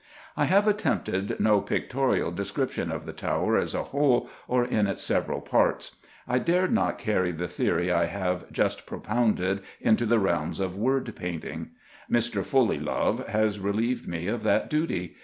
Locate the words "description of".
2.31-3.05